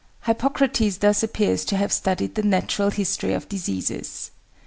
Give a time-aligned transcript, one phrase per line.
[0.23, 4.31] Hippocrates thus appears to have studied "the natural history of diseases."